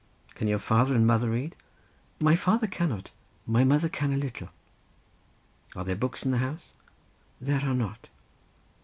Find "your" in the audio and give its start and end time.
0.47-0.57